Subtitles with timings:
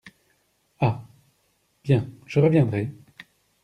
[0.79, 1.03] Ah?
[1.83, 2.09] bien!
[2.25, 2.89] je reviendrai…